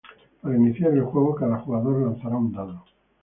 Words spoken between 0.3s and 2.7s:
Para iniciar el juego cada jugador lanzará un